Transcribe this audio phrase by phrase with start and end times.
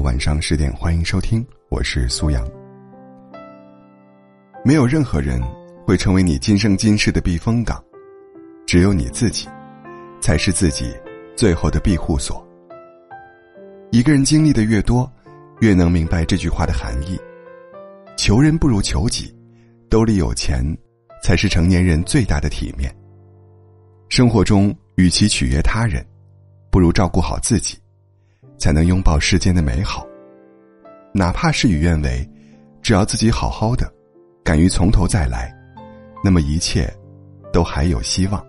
[0.00, 2.46] 晚上十点，欢迎收听，我是苏阳。
[4.64, 5.40] 没有任何人
[5.86, 7.82] 会成为你今生今世的避风港，
[8.66, 9.48] 只有你自己，
[10.20, 10.94] 才是自己
[11.36, 12.44] 最后的庇护所。
[13.90, 15.10] 一个人经历的越多，
[15.60, 17.18] 越能明白这句话的含义：
[18.16, 19.34] 求人不如求己，
[19.88, 20.64] 兜里有钱，
[21.22, 22.94] 才是成年人最大的体面。
[24.08, 26.04] 生活中，与其取悦他人，
[26.70, 27.78] 不如照顾好自己。
[28.58, 30.06] 才能拥抱世间的美好，
[31.12, 32.28] 哪怕事与愿违，
[32.82, 33.92] 只要自己好好的，
[34.44, 35.54] 敢于从头再来，
[36.22, 36.92] 那么一切
[37.52, 38.44] 都还有希望。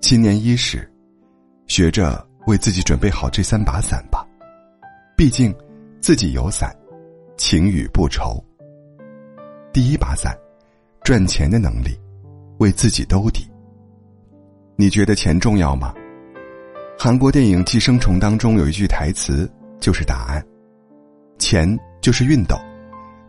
[0.00, 0.90] 新年伊始，
[1.66, 4.26] 学着为自己准备好这三把伞吧，
[5.16, 5.54] 毕竟
[6.00, 6.74] 自己有伞，
[7.36, 8.42] 晴雨不愁。
[9.72, 10.36] 第一把伞，
[11.02, 11.98] 赚钱的能力，
[12.58, 13.48] 为自己兜底。
[14.76, 15.92] 你觉得钱重要吗？
[17.00, 19.48] 韩国电影《寄生虫》当中有一句台词
[19.78, 20.44] 就是答案：
[21.38, 22.58] 钱就是熨斗，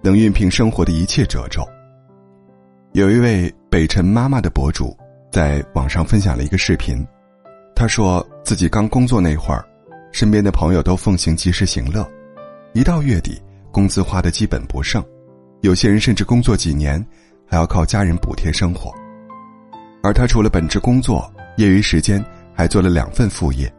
[0.00, 1.68] 能熨平生活的一切褶皱。
[2.92, 4.96] 有一位北辰妈妈的博主
[5.30, 7.06] 在网上分享了一个视频，
[7.76, 9.62] 他说自己刚工作那会儿，
[10.12, 12.10] 身边的朋友都奉行及时行乐，
[12.72, 13.38] 一到月底
[13.70, 15.04] 工资花的基本不剩，
[15.60, 17.06] 有些人甚至工作几年
[17.46, 18.90] 还要靠家人补贴生活，
[20.02, 22.24] 而他除了本职工作，业余时间。
[22.58, 23.72] 还做了两份副业，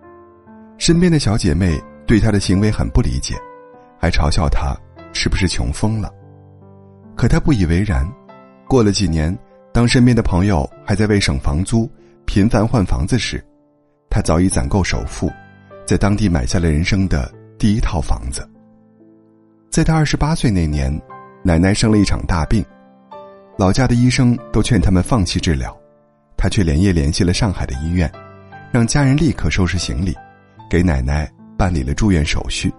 [0.77, 1.77] 身边的小姐妹
[2.07, 3.35] 对他的行为很不理解，
[3.99, 4.73] 还嘲笑他
[5.11, 6.09] 是不是穷疯了。
[7.13, 8.09] 可他不以为然。
[8.69, 9.37] 过了几年，
[9.73, 11.91] 当身边的朋友还在为省房租
[12.23, 13.43] 频繁换房子时，
[14.09, 15.29] 他早已攒够首付，
[15.85, 18.49] 在当地买下了人生的第一套房子。
[19.69, 20.89] 在他二十八岁那年，
[21.43, 22.63] 奶奶生了一场大病，
[23.57, 25.77] 老家的医生都劝他们放弃治疗，
[26.37, 28.09] 他却连夜联系了上海的医院。
[28.71, 30.15] 让家人立刻收拾行李，
[30.69, 32.71] 给奶奶办理了住院手续。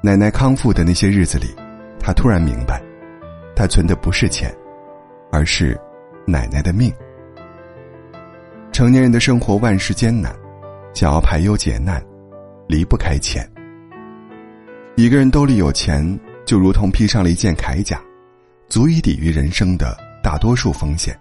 [0.00, 1.46] 奶奶康复的那些日子里，
[1.98, 2.80] 他突然明白，
[3.56, 4.54] 他存的不是钱，
[5.32, 5.78] 而是
[6.24, 6.92] 奶奶的命。
[8.70, 10.32] 成年人的生活万事艰难，
[10.94, 12.00] 想要排忧解难，
[12.68, 13.44] 离不开钱。
[14.94, 18.00] 一个人兜里有钱，就如同披上了一件铠甲，
[18.68, 21.18] 足以抵御人生的大多数风险。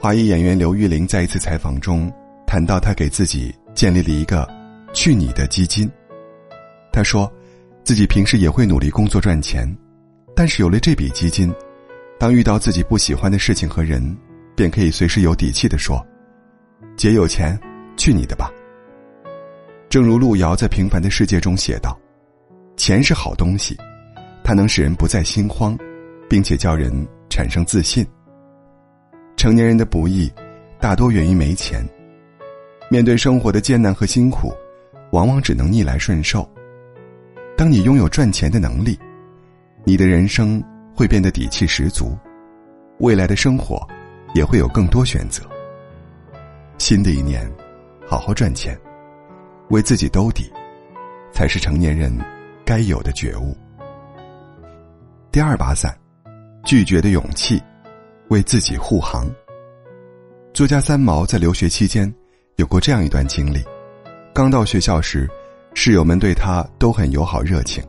[0.00, 2.10] 华裔演员刘玉玲在一次采访中
[2.46, 4.48] 谈到，她给自己建立了一个
[4.94, 5.90] “去你的”基金。
[6.92, 7.30] 她说，
[7.82, 9.68] 自己平时也会努力工作赚钱，
[10.36, 11.52] 但是有了这笔基金，
[12.16, 14.16] 当遇到自己不喜欢的事情和人，
[14.54, 16.00] 便可以随时有底气的说
[16.96, 17.58] ：“姐有钱，
[17.96, 18.52] 去你的吧。”
[19.90, 21.98] 正如路遥在《平凡的世界》中写道
[22.78, 23.76] ：“钱是好东西，
[24.44, 25.76] 它能使人不再心慌，
[26.30, 26.92] 并且叫人
[27.28, 28.06] 产生自信。”
[29.38, 30.28] 成年人的不易，
[30.80, 31.80] 大多源于没钱。
[32.90, 34.52] 面对生活的艰难和辛苦，
[35.12, 36.46] 往往只能逆来顺受。
[37.56, 38.98] 当你拥有赚钱的能力，
[39.84, 40.60] 你的人生
[40.92, 42.18] 会变得底气十足，
[42.98, 43.80] 未来的生活
[44.34, 45.44] 也会有更多选择。
[46.78, 47.48] 新的一年，
[48.08, 48.76] 好好赚钱，
[49.68, 50.52] 为自己兜底，
[51.30, 52.12] 才是成年人
[52.64, 53.56] 该有的觉悟。
[55.30, 55.96] 第二把伞，
[56.64, 57.62] 拒绝的勇气。
[58.28, 59.26] 为自己护航。
[60.52, 62.12] 作家三毛在留学期间
[62.56, 63.62] 有过这样一段经历：
[64.34, 65.28] 刚到学校时，
[65.74, 67.82] 室友们对他都很友好热情，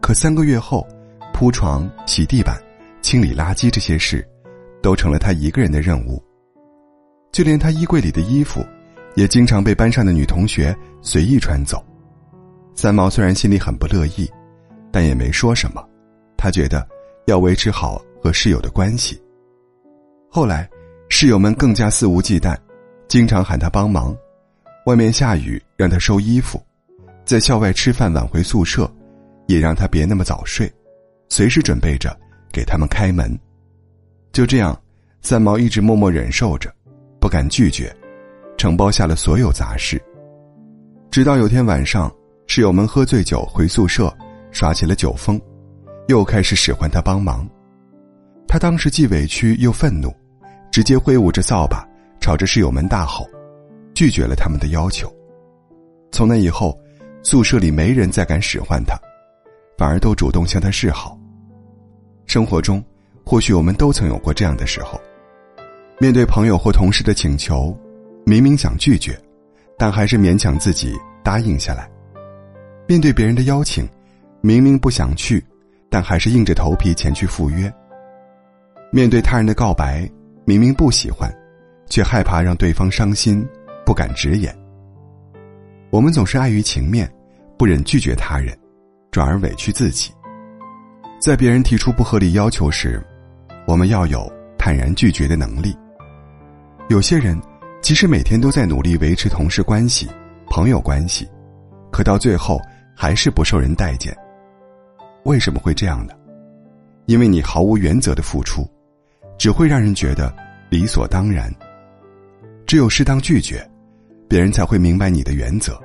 [0.00, 0.86] 可三个月后，
[1.32, 2.60] 铺床、洗地板、
[3.00, 4.26] 清理垃圾这些事，
[4.82, 6.22] 都成了他一个人的任务。
[7.32, 8.64] 就连他衣柜里的衣服，
[9.14, 11.84] 也经常被班上的女同学随意穿走。
[12.74, 14.28] 三毛虽然心里很不乐意，
[14.92, 15.84] 但也没说什么。
[16.36, 16.86] 他觉得
[17.26, 19.20] 要维持好和室友的关系。
[20.36, 20.68] 后来，
[21.10, 22.58] 室友们更加肆无忌惮，
[23.06, 24.12] 经常喊他帮忙。
[24.84, 26.58] 外面下雨，让他收衣服；
[27.24, 28.92] 在校外吃饭晚回宿舍，
[29.46, 30.68] 也让他别那么早睡，
[31.28, 32.18] 随时准备着
[32.52, 33.38] 给他们开门。
[34.32, 34.76] 就这样，
[35.20, 36.68] 三毛一直默默忍受着，
[37.20, 37.94] 不敢拒绝，
[38.58, 40.02] 承包下了所有杂事。
[41.12, 42.12] 直到有天晚上，
[42.48, 44.12] 室友们喝醉酒回宿舍，
[44.50, 45.40] 耍起了酒疯，
[46.08, 47.48] 又开始使唤他帮忙。
[48.48, 50.12] 他当时既委屈又愤怒。
[50.74, 51.88] 直接挥舞着扫把，
[52.18, 53.24] 朝着室友们大吼，
[53.94, 55.08] 拒绝了他们的要求。
[56.10, 56.76] 从那以后，
[57.22, 58.98] 宿舍里没人再敢使唤他，
[59.78, 61.16] 反而都主动向他示好。
[62.26, 62.84] 生活中，
[63.24, 65.00] 或许我们都曾有过这样的时候：
[66.00, 67.72] 面对朋友或同事的请求，
[68.26, 69.16] 明明想拒绝，
[69.78, 70.92] 但还是勉强自己
[71.22, 71.88] 答应下来；
[72.88, 73.88] 面对别人的邀请，
[74.40, 75.40] 明明不想去，
[75.88, 77.70] 但还是硬着头皮前去赴约；
[78.90, 80.10] 面对他人的告白。
[80.46, 81.32] 明明不喜欢，
[81.88, 83.46] 却害怕让对方伤心，
[83.86, 84.54] 不敢直言。
[85.90, 87.10] 我们总是碍于情面，
[87.56, 88.54] 不忍拒绝他人，
[89.10, 90.12] 转而委屈自己。
[91.18, 93.02] 在别人提出不合理要求时，
[93.66, 95.74] 我们要有坦然拒绝的能力。
[96.88, 97.40] 有些人，
[97.80, 100.06] 即使每天都在努力维持同事关系、
[100.50, 101.26] 朋友关系，
[101.90, 102.60] 可到最后
[102.94, 104.14] 还是不受人待见。
[105.24, 106.12] 为什么会这样呢？
[107.06, 108.68] 因为你毫无原则的付出，
[109.38, 110.34] 只会让人觉得
[110.70, 111.52] 理所当然。
[112.66, 113.68] 只有适当拒绝，
[114.28, 115.78] 别人才会明白你的原则，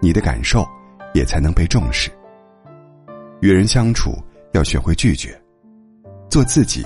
[0.00, 0.66] 你的感受
[1.12, 2.10] 也才能被重视。
[3.40, 4.16] 与人相处
[4.52, 5.38] 要学会拒绝，
[6.30, 6.84] 做自己，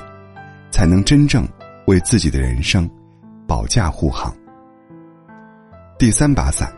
[0.71, 1.49] 才能真正
[1.87, 2.91] 为自己的人生
[3.47, 4.35] 保驾护航。
[5.99, 6.73] 第三把伞，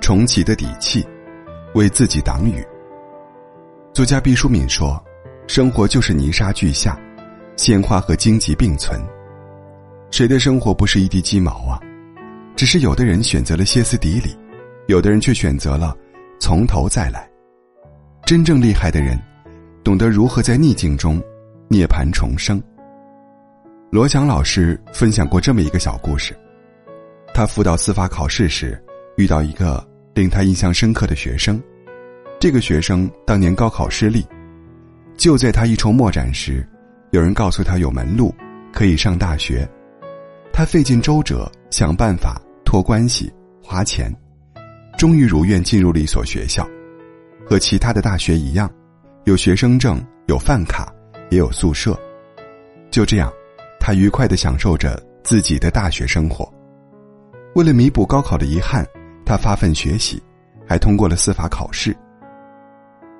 [0.00, 1.06] 重启的底气，
[1.74, 2.64] 为自己挡雨。
[3.92, 5.02] 作家毕淑敏说
[5.48, 6.98] ：“生活就是泥沙俱下，
[7.60, 8.98] 鲜花和荆棘并存。
[10.10, 11.78] 谁的生活不是一地鸡毛啊？
[12.56, 14.34] 只是有的人选择了歇斯底里，
[14.86, 15.94] 有的人却选择了
[16.40, 17.28] 从头再来。
[18.24, 19.20] 真正厉害的人，
[19.84, 21.22] 懂得如何在逆境中
[21.68, 22.58] 涅槃重生。”
[23.92, 26.34] 罗翔老师分享过这么一个小故事：
[27.34, 28.82] 他辅导司法考试时，
[29.18, 31.62] 遇到一个令他印象深刻的学生。
[32.40, 34.26] 这个学生当年高考失利，
[35.14, 36.66] 就在他一筹莫展时，
[37.10, 38.34] 有人告诉他有门路
[38.72, 39.68] 可以上大学。
[40.52, 44.14] 他费尽周折想办法托关系花钱，
[44.96, 46.68] 终于如愿进入了一所学校，
[47.46, 48.70] 和其他的大学一样，
[49.24, 50.92] 有学生证、有饭卡，
[51.30, 51.98] 也有宿舍。
[52.90, 53.32] 就这样，
[53.80, 56.48] 他愉快的享受着自己的大学生活。
[57.54, 58.86] 为了弥补高考的遗憾，
[59.24, 60.22] 他发奋学习，
[60.66, 61.96] 还通过了司法考试。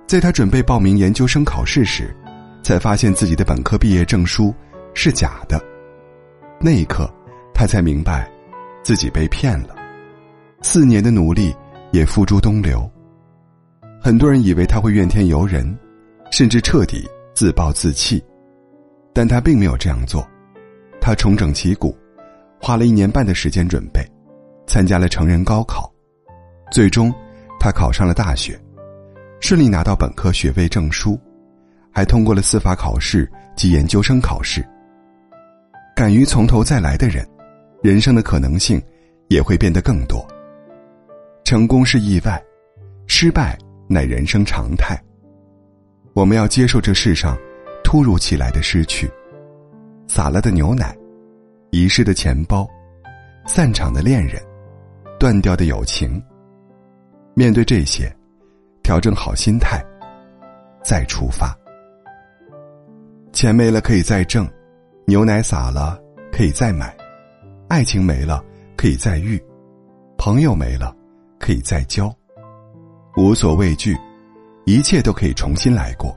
[0.07, 2.15] 在他准备报名研究生考试时，
[2.63, 4.55] 才发现自己的本科毕业证书
[4.95, 5.61] 是假的。
[6.61, 7.11] 那一刻，
[7.55, 8.31] 他才明白，
[8.83, 9.75] 自己被骗了，
[10.63, 11.55] 四年的努力
[11.91, 12.91] 也付诸东流。
[14.01, 15.79] 很多人以为他会怨天尤人，
[16.31, 18.23] 甚至彻底自暴自弃，
[19.13, 20.27] 但他并没有这样做。
[21.01, 21.97] 他重整旗鼓，
[22.61, 24.07] 花了一年半的时间准备，
[24.67, 25.91] 参加了成人高考，
[26.71, 27.13] 最终，
[27.59, 28.59] 他考上了大学。
[29.41, 31.19] 顺利拿到本科学位证书，
[31.93, 34.67] 还通过了司法考试及研究生考试。
[35.95, 37.27] 敢于从头再来的人，
[37.83, 38.81] 人生的可能性
[39.29, 40.27] 也会变得更多。
[41.45, 42.43] 成功是意外，
[43.07, 43.59] 失败
[43.89, 44.99] 乃人生常态。
[46.15, 47.37] 我们要接受这世上
[47.85, 49.11] 突如其来的失去，
[50.07, 50.97] 洒了的牛奶，
[51.71, 52.69] 遗失的钱包，
[53.47, 54.41] 散场的恋人，
[55.19, 56.23] 断掉的友情。
[57.35, 58.11] 面对这些。
[58.83, 59.81] 调整好心态，
[60.83, 61.57] 再出发。
[63.33, 64.49] 钱没了可以再挣，
[65.07, 65.99] 牛奶洒了
[66.33, 66.95] 可以再买，
[67.69, 68.45] 爱情没了
[68.77, 69.41] 可以再遇，
[70.19, 70.95] 朋友没了
[71.39, 72.13] 可以再交，
[73.17, 73.97] 无所畏惧，
[74.67, 76.17] 一切都可以重新来过。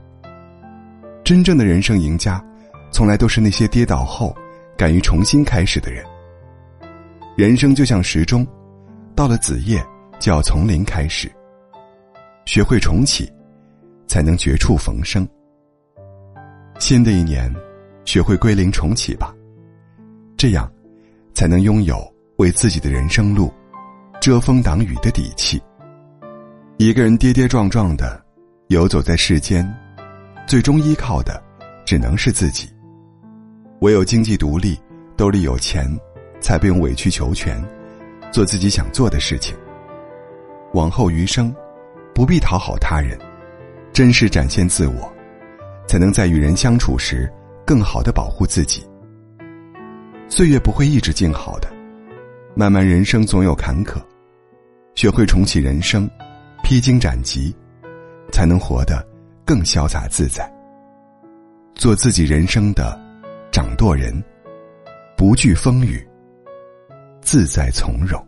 [1.22, 2.44] 真正的人生赢家，
[2.90, 4.34] 从来都是那些跌倒后
[4.76, 6.04] 敢于重新开始的人。
[7.36, 8.46] 人生就像时钟，
[9.14, 9.82] 到了子夜
[10.18, 11.30] 就要从零开始。
[12.44, 13.32] 学会重启，
[14.06, 15.26] 才能绝处逢生。
[16.86, 17.50] 新的一年，
[18.04, 19.34] 学会归零重启吧，
[20.36, 20.70] 这样，
[21.32, 21.96] 才能拥有
[22.36, 23.50] 为自己的人生路
[24.20, 25.58] 遮风挡雨的底气。
[26.76, 28.22] 一个人跌跌撞撞的
[28.68, 29.66] 游走在世间，
[30.46, 31.42] 最终依靠的
[31.86, 32.68] 只能是自己。
[33.80, 34.78] 唯有经济独立，
[35.16, 35.90] 兜里有钱，
[36.38, 37.58] 才不用委曲求全，
[38.30, 39.56] 做自己想做的事情。
[40.74, 41.50] 往后余生。
[42.14, 43.18] 不必讨好他人，
[43.90, 45.13] 真实展现自我，
[45.86, 47.30] 才能在与人相处时
[47.66, 48.84] 更好的保护自己。
[50.28, 51.68] 岁月不会一直静好的，
[52.54, 54.02] 漫漫人生总有坎坷，
[54.94, 56.08] 学会重启人生，
[56.62, 57.54] 披荆斩棘，
[58.32, 59.06] 才能活得
[59.44, 60.50] 更潇洒自在。
[61.74, 62.98] 做自己人生的
[63.52, 64.22] 掌舵人，
[65.16, 66.04] 不惧风雨，
[67.20, 68.24] 自在从容。